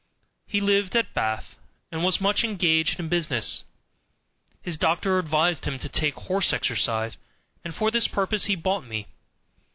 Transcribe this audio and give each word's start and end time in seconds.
He 0.47 0.61
lived 0.61 0.95
at 0.95 1.13
Bath, 1.13 1.57
and 1.91 2.03
was 2.03 2.19
much 2.19 2.43
engaged 2.43 2.99
in 2.99 3.07
business. 3.07 3.65
His 4.63 4.75
doctor 4.75 5.19
advised 5.19 5.65
him 5.65 5.77
to 5.77 5.87
take 5.89 6.15
horse 6.15 6.53
exercise, 6.53 7.19
and 7.63 7.75
for 7.75 7.91
this 7.91 8.07
purpose 8.07 8.45
he 8.45 8.55
bought 8.55 8.83
me. 8.87 9.09